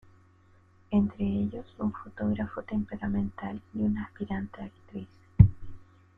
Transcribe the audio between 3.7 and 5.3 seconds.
y una aspirante a actriz.